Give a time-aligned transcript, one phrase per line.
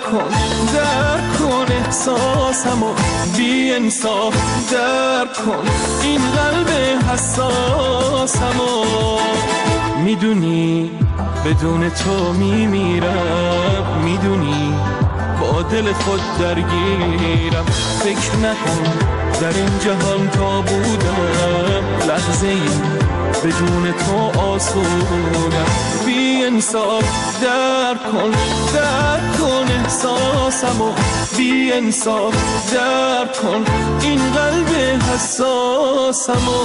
[0.00, 0.28] کن
[0.74, 2.92] در کن احساسمو
[3.36, 4.34] بی انصاف
[4.72, 5.64] در کن
[6.02, 6.68] این قلب
[7.12, 8.84] حساسمو.
[10.04, 10.90] می‌دونی
[11.44, 14.00] بدون تو میمیرم.
[14.04, 14.74] می‌دونی
[15.40, 17.64] با دل خود درگیرم.
[18.00, 18.82] فکر نکن
[19.40, 21.84] در این جهان تا بودم.
[22.08, 22.60] لحظه ای
[23.44, 25.66] بدون تو آسونم.
[26.06, 28.30] بی انصاف در کن
[28.74, 29.29] در
[29.90, 30.92] کن احساسمو
[31.36, 32.34] بی انصاف
[32.74, 33.64] در کن.
[34.02, 34.68] این قلب
[35.14, 36.62] حساسمو.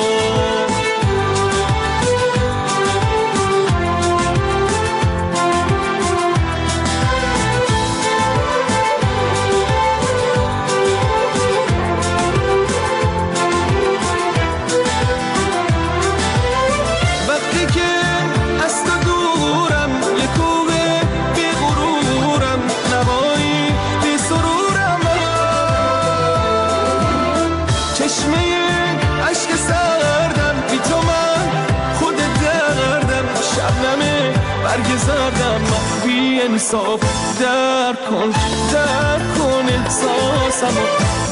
[36.45, 37.01] انصاف
[37.41, 38.31] در کن
[38.73, 40.85] در کن احساسمو.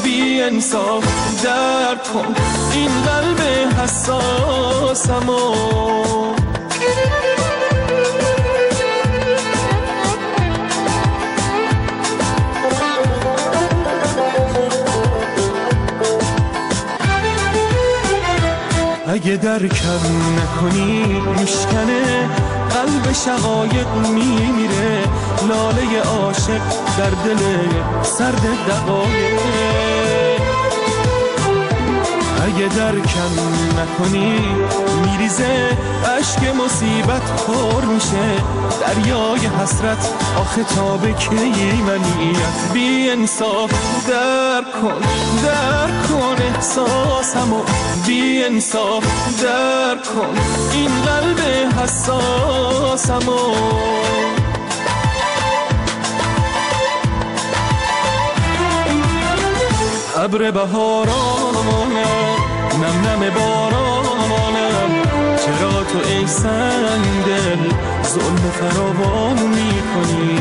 [0.04, 1.04] بی انصاف
[1.44, 2.34] در کن
[2.72, 3.40] این قلب
[3.80, 5.54] حساسمو.
[19.06, 20.00] اگه درکم
[20.36, 22.28] نکنی میشکنه
[22.74, 25.04] قلب شقایق میمیره.
[25.48, 26.62] لاله عاشق
[26.98, 27.38] در دل
[28.02, 30.23] سرد دقایق.
[32.56, 33.32] اگه درکم
[33.78, 34.40] نکنی.
[35.04, 35.78] میریزه
[36.18, 38.42] عشق مصیبت پر میشه.
[38.80, 43.70] دریای حسرت آخه تا به کی منیت؟ بی انصاف
[44.08, 45.00] در کن
[45.44, 47.60] در کن احساسمو.
[48.06, 49.04] بی انصاف
[49.42, 50.38] در کن
[50.72, 51.40] این قلب
[51.82, 53.54] حساسمو.
[60.16, 62.33] ابر بهارانم
[68.14, 70.38] ظلم فراوان می‌کنی.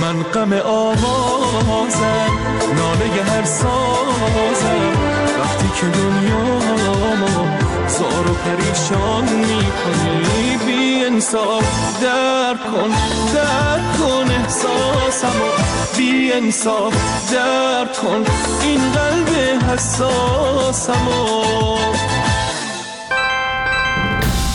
[0.00, 2.30] من غم آوازم
[2.76, 4.92] ناله هر سازم.
[5.40, 7.46] وقتی که دنیامو
[7.88, 11.64] زار و پریشان می‌کنی بی انصاف
[12.02, 12.90] در کن
[13.34, 15.50] در کن احساسمو.
[15.96, 16.94] بی انصاف
[17.32, 18.24] در کن
[18.62, 19.28] این قلب
[19.70, 21.24] حساسمو.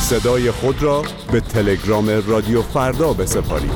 [0.10, 3.72] صدای خود را به تلگرام رادیو فردا بسپارید.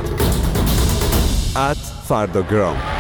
[1.56, 1.78] ات
[2.08, 2.93] فرداگرام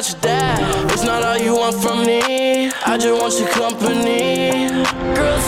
[0.00, 0.92] Not your dad.
[0.92, 2.70] It's not all you want from me.
[2.86, 4.68] I just want your company.
[5.14, 5.39] Girl,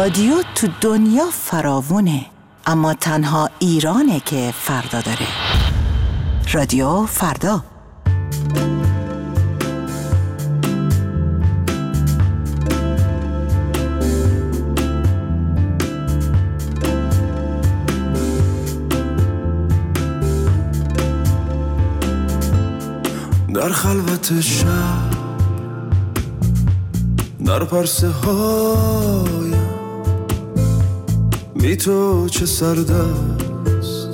[0.00, 2.26] رادیو تو دنیا فراوونه
[2.66, 5.26] اما تنها ایرانه که فردا داره.
[6.52, 7.64] رادیو فردا.
[23.54, 25.10] در خلوت شب
[27.44, 29.49] در پرسه هایم
[31.62, 34.08] بی تو چه سرد است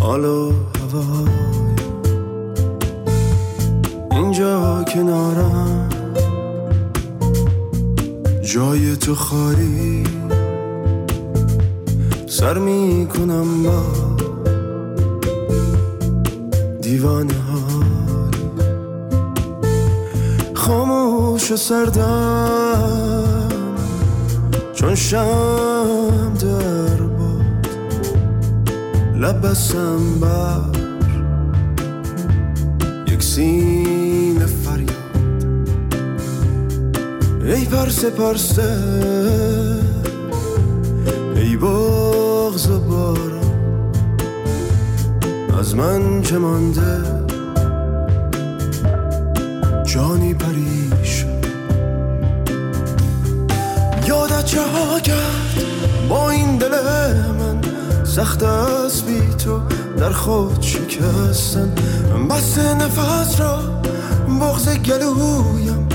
[0.00, 1.76] حال و هوایم
[4.10, 5.88] اینجا کنارم.
[8.42, 10.04] جای تو خالی.
[12.26, 13.82] سر می کنم با
[16.80, 18.30] دیوانه های
[20.54, 23.33] خاموش و سردم
[24.84, 27.68] چون شم در باد
[29.16, 30.80] لبسم بر.
[33.12, 35.46] یک سین فریاد.
[37.44, 38.78] ای پرسه پرسه
[41.36, 43.54] ای بغز باران.
[45.58, 47.02] از من چه مانده؟
[49.84, 51.23] جانی پریشان.
[54.44, 55.64] چه ها کرد
[56.08, 56.68] با این دل
[57.38, 57.60] من
[58.04, 59.60] سخت است بی تو
[59.96, 61.74] در خود شکستن.
[62.30, 63.58] بس نفس را
[64.40, 65.88] بغز گلویم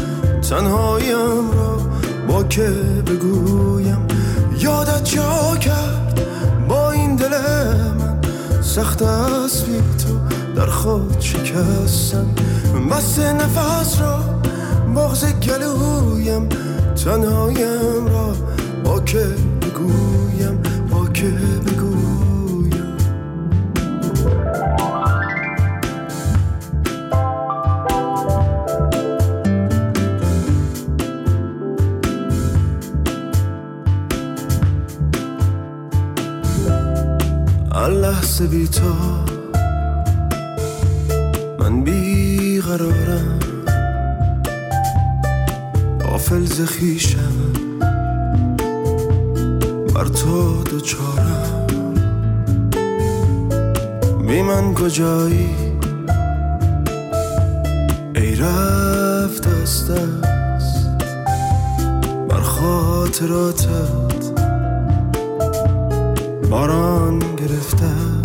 [0.49, 1.79] تنهایم را
[2.27, 2.69] با که
[3.07, 4.07] بگویم.
[4.59, 5.21] یادت چه
[5.59, 6.21] کرد
[6.67, 7.33] با این دل
[7.99, 8.21] من
[8.61, 10.19] سخت است بی تو
[10.55, 12.25] در خود شکستن.
[12.91, 14.19] بس نفس را
[14.95, 16.49] بغز گلویم
[17.03, 18.35] تنهایم را
[18.83, 19.25] با که
[19.61, 20.61] بگویم
[20.91, 21.31] با که
[21.65, 21.99] بگویم.
[37.89, 39.28] لحظه بی تو
[46.65, 47.53] خویشم.
[49.95, 51.67] بر تو دوچارم.
[54.27, 55.49] بی من کجایی؟
[58.15, 60.89] ای رفت از دست.
[62.29, 64.39] بر خاطراتت
[66.49, 68.18] باران گرفته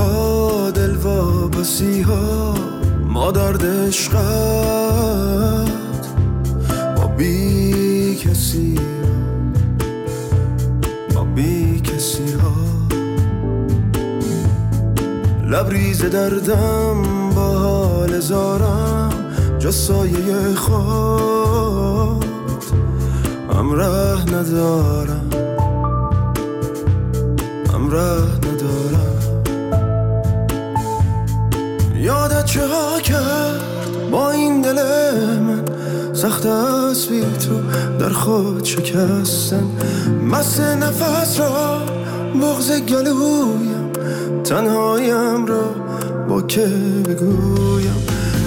[0.00, 2.54] با دل وابسی ها
[3.06, 4.20] ما درد عشقت.
[6.96, 8.80] با بی کسی
[11.14, 12.52] با بی کسی ها
[15.46, 17.02] لبریز دردم
[17.34, 19.10] با حال زارم
[19.58, 22.24] جا سایه خود
[23.54, 25.30] همراه ندارم
[27.74, 28.49] همراه ندارم
[32.50, 33.60] چه ها کرد
[34.10, 34.78] با این دل
[35.40, 35.64] من
[36.12, 37.60] سخت است بی تو
[37.98, 39.62] در خود شکستن.
[40.30, 41.78] مست نفس را
[42.42, 43.92] بغز گلویم
[44.44, 45.64] تنهایم را
[46.28, 46.66] با که
[47.08, 48.06] بگویم.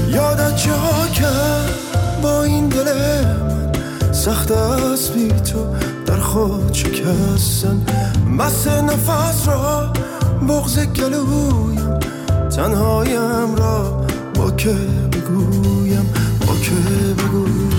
[0.10, 1.74] یادت چه ها کرد
[2.22, 2.86] با این دل
[3.24, 3.72] من
[4.14, 5.66] سخت است بی تو
[6.06, 7.86] در خود شکستن.
[8.38, 9.94] مست نفس را
[10.48, 12.00] بغز گلویم
[12.56, 14.06] تنهایم را
[14.36, 14.76] با که
[15.12, 16.76] بگویم با که
[17.24, 17.70] بگویم.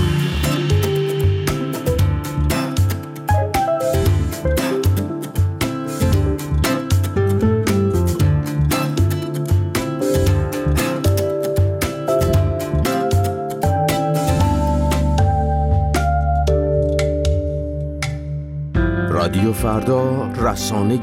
[19.10, 21.00] رادیو فردا رسانه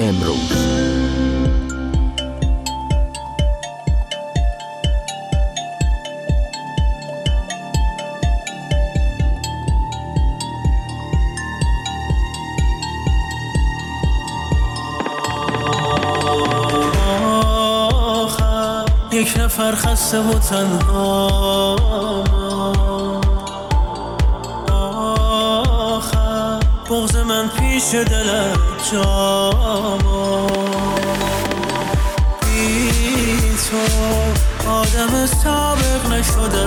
[0.00, 1.03] امروز.
[20.04, 21.76] خسته و تنها
[26.90, 28.58] بغز من پیش دلت
[28.92, 30.46] جاما.
[32.42, 32.90] بی
[33.70, 33.80] تو
[34.70, 36.66] آدم سابق نشده.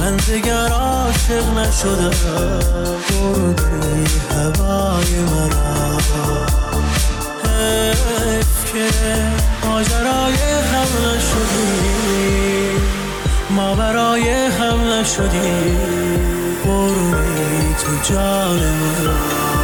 [0.00, 2.10] من دیگر عاشق نشده.
[3.10, 5.92] بردی هوای مرا.
[8.72, 8.88] که
[9.66, 10.34] ماجرای
[10.72, 12.78] هم نشدی.
[13.50, 15.76] ما برای هم نشدی.
[16.64, 19.61] برونی تو جان مرا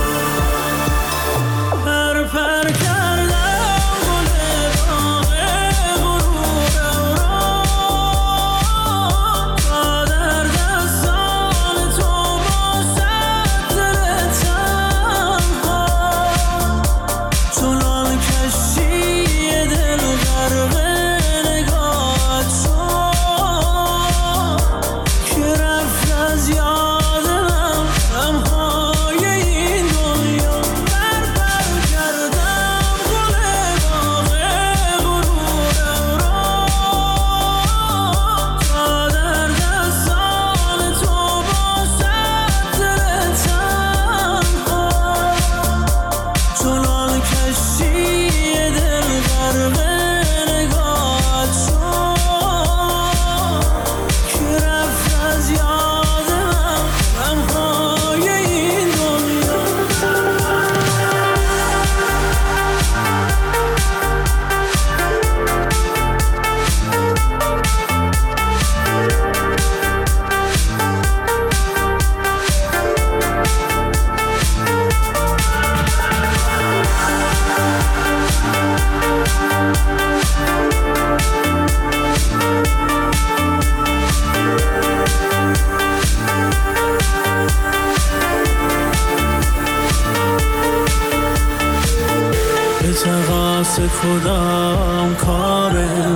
[94.02, 95.73] کدام کار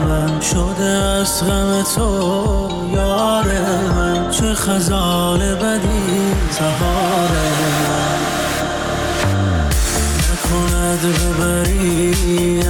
[0.09, 0.41] من.
[0.41, 3.45] شده از غم تو یار
[3.97, 4.31] من.
[4.31, 7.31] چه خزان بدی زهار
[7.89, 8.33] من.
[10.33, 12.63] نکند ببری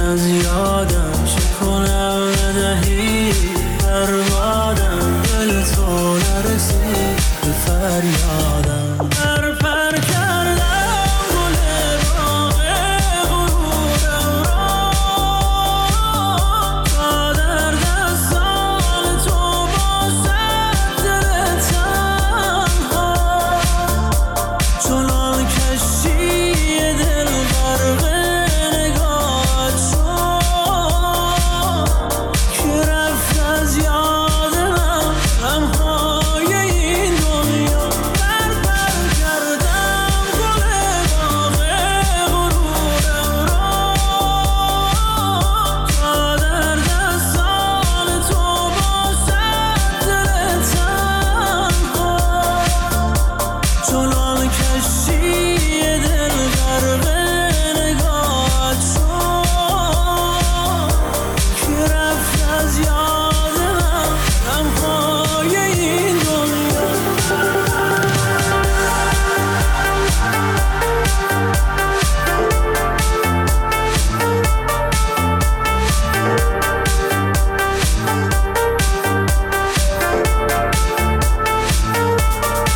[54.71, 57.22] Köşeye dön kargın